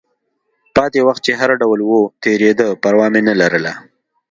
پاتې 0.75 0.99
وخت 1.07 1.21
چې 1.25 1.31
هر 1.39 1.49
ډول 1.61 1.79
و، 1.83 1.91
تېرېده، 2.23 2.67
پروا 2.81 3.05
مې 3.13 3.21
نه 3.27 3.33
لرله. 3.41 3.73